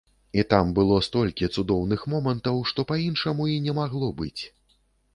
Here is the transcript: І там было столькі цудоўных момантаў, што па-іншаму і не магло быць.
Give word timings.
І 0.41 0.45
там 0.53 0.71
было 0.79 0.97
столькі 1.07 1.51
цудоўных 1.57 2.07
момантаў, 2.15 2.59
што 2.73 2.89
па-іншаму 2.93 3.49
і 3.55 3.63
не 3.71 3.81
магло 3.85 4.15
быць. 4.25 4.39